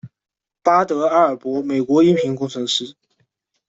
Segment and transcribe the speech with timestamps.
[0.63, 2.95] 巴德·阿尔珀美国音频工程师。